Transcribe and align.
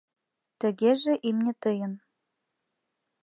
—Тыгеже 0.59 1.13
имне 1.29 1.53
тыйын. 1.63 1.93